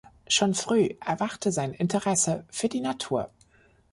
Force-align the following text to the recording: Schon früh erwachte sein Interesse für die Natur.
Schon 0.27 0.55
früh 0.55 0.89
erwachte 1.05 1.51
sein 1.51 1.75
Interesse 1.75 2.43
für 2.49 2.67
die 2.69 2.81
Natur. 2.81 3.29